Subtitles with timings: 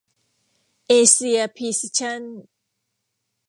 [0.87, 2.21] เอเซีย พรีซิชั่น